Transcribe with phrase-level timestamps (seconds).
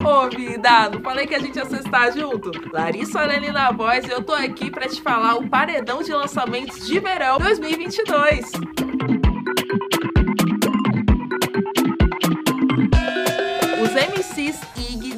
[0.00, 0.30] Ô,
[1.02, 2.52] falei que a gente ia sextar junto?
[2.72, 6.86] Larissa Lene na voz e eu tô aqui pra te falar o paredão de lançamentos
[6.86, 8.52] de verão 2022.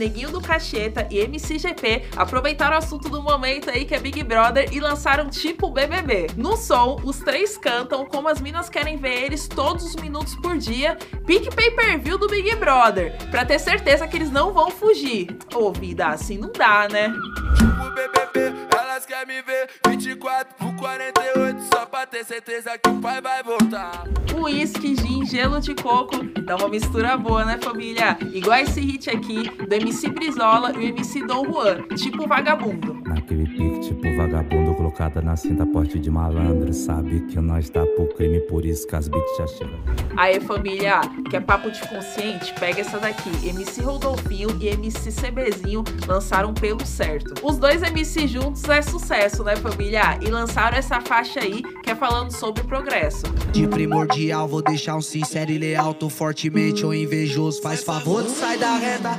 [0.00, 4.72] Neguinho do Cacheta e MCGP aproveitaram o assunto do momento aí que é Big Brother
[4.72, 6.28] e lançaram tipo BBB.
[6.38, 10.56] No som, os três cantam como as minas querem ver eles todos os minutos por
[10.56, 15.36] dia, pique pay-per-view do Big Brother, pra ter certeza que eles não vão fugir.
[15.54, 17.12] Ô, vida, assim não dá, né?
[17.58, 23.00] Tipo BBB, elas querem me ver 24 por 48 Só pra ter certeza que o
[23.00, 24.04] pai vai voltar
[24.42, 28.16] Uísque, gin, gelo de coco, dá uma mistura boa, né família?
[28.32, 32.98] Igual esse hit aqui do MC Brizola e o MC Dom Juan, tipo vagabundo.
[33.30, 38.08] Naquele pique tipo vagabundo colocada na cinta porte de malandro Sabe que nós tá pro
[38.08, 39.78] crime, por isso que as beats já chegam
[40.16, 43.30] Aí família, que é papo de consciente, pega essa daqui.
[43.48, 47.34] MC Rodolfinho e MC CBzinho lançaram pelo certo.
[47.46, 50.18] Os dois MC juntos é sucesso, né família?
[50.20, 53.22] E lançaram essa faixa aí que é falando sobre o progresso.
[53.52, 55.94] De primordial, vou deixar um sincero e leal.
[55.94, 59.18] Tô fortemente ou invejoso, faz favor, sai da reta.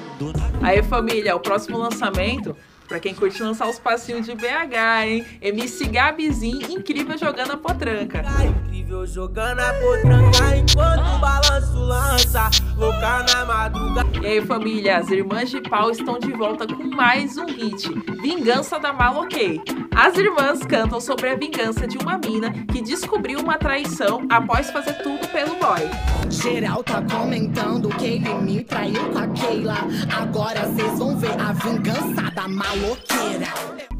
[0.61, 2.55] Aí família, o próximo lançamento
[2.91, 5.25] Pra quem curte lançar os passinhos de BH, hein?
[5.41, 8.21] MC Gabizinho, incrível jogando a potranca.
[8.67, 11.21] Incrível jogando a potranca enquanto.
[13.01, 14.09] Louca na madrugada.
[14.21, 17.89] E aí, família, as irmãs de pau estão de volta com mais um hit:
[18.21, 19.59] Vingança da Maloquei.
[19.95, 24.93] As irmãs cantam sobre a vingança de uma mina que descobriu uma traição após fazer
[25.01, 25.81] tudo pelo boy.
[26.29, 29.77] Geral tá comentando que ele me traiu com a Keila.
[30.15, 33.90] Agora vocês vão ver a vingança da maloqueira.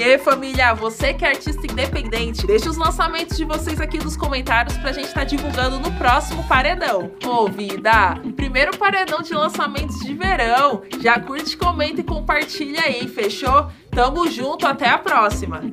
[0.00, 4.16] E aí, família, você que é artista independente, deixa os lançamentos de vocês aqui nos
[4.16, 7.10] comentários pra gente estar tá divulgando no próximo paredão.
[7.22, 10.80] Ô, vida, primeiro paredão de lançamentos de verão.
[11.02, 13.70] Já curte, comenta e compartilha aí, fechou?
[13.90, 15.70] Tamo junto, até a próxima!